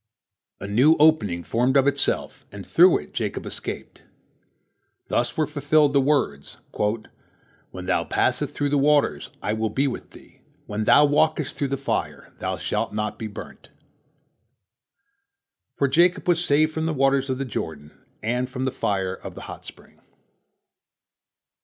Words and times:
A 0.59 0.65
new 0.65 0.95
opening 0.97 1.43
formed 1.43 1.77
of 1.77 1.85
itself, 1.85 2.43
and 2.51 2.65
through 2.65 2.97
it 2.97 3.13
Jacob 3.13 3.45
escaped. 3.45 4.01
Thus 5.09 5.37
were 5.37 5.45
fulfilled 5.45 5.93
the 5.93 6.01
words, 6.01 6.57
"When 7.69 7.85
thou 7.85 8.05
passest 8.05 8.55
through 8.55 8.69
the 8.69 8.79
waters, 8.79 9.29
I 9.43 9.53
will 9.53 9.69
be 9.69 9.87
with 9.87 10.09
thee; 10.09 10.41
when 10.65 10.85
thou 10.85 11.05
walkest 11.05 11.55
through 11.55 11.67
the 11.67 11.77
fire, 11.77 12.33
thou 12.39 12.57
shalt 12.57 12.95
not 12.95 13.19
be 13.19 13.27
burnt," 13.27 13.69
for 15.75 15.87
Jacob 15.87 16.27
was 16.27 16.43
saved 16.43 16.73
from 16.73 16.87
the 16.87 16.95
waters 16.95 17.29
of 17.29 17.37
the 17.37 17.45
Jordan 17.45 17.91
and 18.23 18.49
from 18.49 18.65
the 18.65 18.71
fire 18.71 19.13
of 19.13 19.35
the 19.35 19.41
hot 19.41 19.65
spring. 19.67 20.01